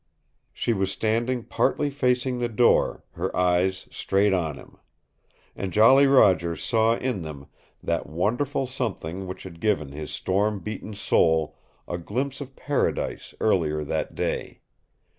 [0.51, 4.77] She was standing partly facing the door, her eyes straight on him.
[5.55, 7.45] And Jolly Roger saw in them
[7.83, 11.55] that wonderful something which had given his storm beaten soul
[11.87, 14.61] a glimpse of paradise earlier that day.